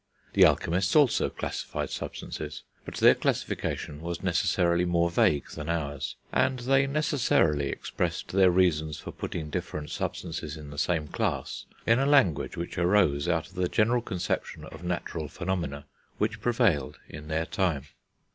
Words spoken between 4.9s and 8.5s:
vague than ours; and they necessarily expressed their